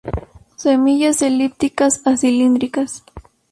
[0.55, 3.03] Semillas elípticas a cilíndricas.